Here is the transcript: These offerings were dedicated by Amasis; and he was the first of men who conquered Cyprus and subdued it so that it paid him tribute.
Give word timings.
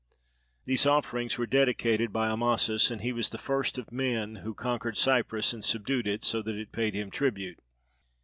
These 0.65 0.87
offerings 0.87 1.37
were 1.37 1.45
dedicated 1.45 2.11
by 2.11 2.29
Amasis; 2.31 2.89
and 2.89 3.01
he 3.01 3.13
was 3.13 3.29
the 3.29 3.37
first 3.37 3.77
of 3.77 3.91
men 3.91 4.37
who 4.37 4.55
conquered 4.55 4.97
Cyprus 4.97 5.53
and 5.53 5.63
subdued 5.63 6.07
it 6.07 6.23
so 6.23 6.41
that 6.41 6.55
it 6.55 6.71
paid 6.71 6.95
him 6.95 7.11
tribute. 7.11 7.59